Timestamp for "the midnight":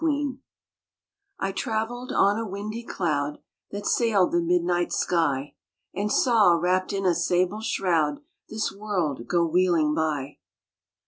4.31-4.91